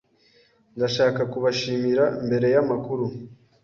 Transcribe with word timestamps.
Ndashaka 0.75 1.21
kubashimira 1.31 2.05
mbere 2.25 2.47
yamakuru. 2.55 3.05